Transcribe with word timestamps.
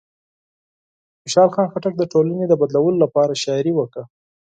خوشحال 1.21 1.49
خان 1.55 1.67
خټک 1.73 1.93
د 1.97 2.03
ټولنې 2.11 2.45
د 2.47 2.53
بدلولو 2.61 2.97
لپاره 3.05 3.39
شاعري 3.43 3.73
وکړه. 3.75 4.03